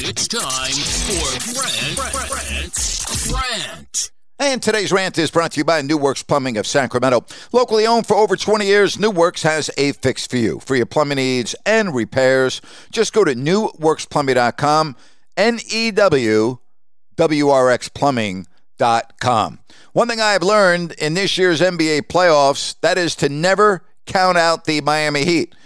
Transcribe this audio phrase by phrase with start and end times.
[0.00, 1.96] It's time for Rant,
[2.28, 2.72] Grant
[3.26, 4.10] Grant.
[4.38, 7.26] And today's rant is brought to you by New Works Plumbing of Sacramento.
[7.52, 10.60] Locally owned for over 20 years, New Works has a fix for you.
[10.60, 12.60] For your plumbing needs and repairs,
[12.92, 14.94] just go to newworksplumbing.com,
[15.36, 16.58] N E W
[17.16, 19.58] W R X plumbing.com.
[19.94, 24.38] One thing I have learned in this year's NBA playoffs, that is to never count
[24.38, 25.56] out the Miami Heat.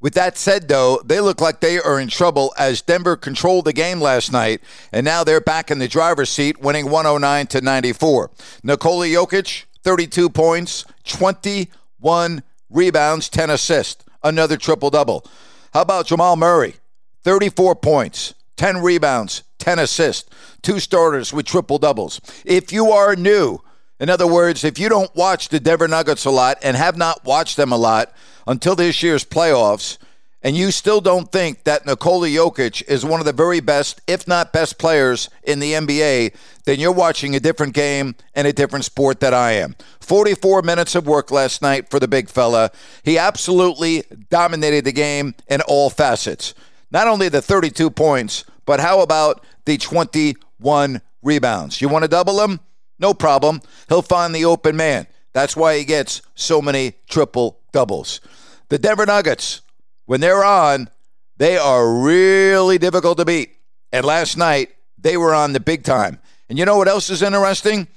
[0.00, 3.72] With that said, though, they look like they are in trouble as Denver controlled the
[3.72, 4.60] game last night,
[4.92, 8.30] and now they're back in the driver's seat, winning 109 to 94.
[8.62, 15.26] Nikola Jokic, 32 points, 21 rebounds, 10 assists, another triple double.
[15.72, 16.76] How about Jamal Murray?
[17.24, 20.30] 34 points, 10 rebounds, 10 assists,
[20.62, 22.20] two starters with triple doubles.
[22.44, 23.60] If you are new,
[23.98, 27.24] in other words, if you don't watch the Denver Nuggets a lot and have not
[27.24, 28.12] watched them a lot
[28.48, 29.98] until this year's playoffs,
[30.42, 34.26] and you still don't think that Nikola Jokic is one of the very best, if
[34.26, 36.34] not best players in the NBA,
[36.64, 39.74] then you're watching a different game and a different sport that I am.
[40.00, 42.70] 44 minutes of work last night for the big fella.
[43.02, 46.54] He absolutely dominated the game in all facets.
[46.90, 51.80] Not only the 32 points, but how about the 21 rebounds?
[51.82, 52.60] You want to double them?
[52.98, 53.60] No problem.
[53.88, 55.06] He'll find the open man.
[55.34, 58.20] That's why he gets so many triple doubles.
[58.68, 59.62] The Denver Nuggets,
[60.06, 60.90] when they're on,
[61.36, 63.56] they are really difficult to beat.
[63.92, 66.18] And last night, they were on the big time.
[66.48, 67.88] And you know what else is interesting?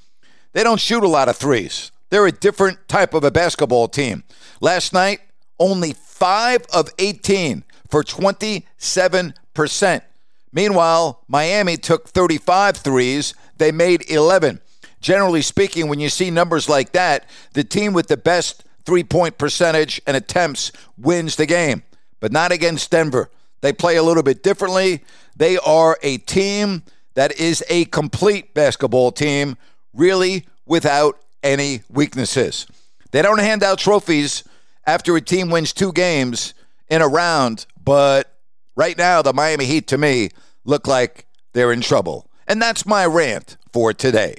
[0.53, 1.91] They don't shoot a lot of threes.
[2.09, 4.23] They're a different type of a basketball team.
[4.59, 5.21] Last night,
[5.59, 10.01] only 5 of 18 for 27%.
[10.53, 13.33] Meanwhile, Miami took 35 threes.
[13.57, 14.59] They made 11
[15.01, 19.37] generally speaking, when you see numbers like that, the team with the best three point
[19.37, 21.83] percentage and attempts wins the game,
[22.19, 23.29] but not against Denver.
[23.61, 25.03] They play a little bit differently.
[25.35, 29.57] They are a team that is a complete basketball team,
[29.93, 32.65] really without any weaknesses.
[33.11, 34.43] They don't hand out trophies
[34.85, 36.53] after a team wins two games
[36.89, 38.37] in a round, but
[38.75, 40.29] right now, the Miami Heat, to me,
[40.63, 42.27] look like they're in trouble.
[42.47, 44.35] And that's my rant for today.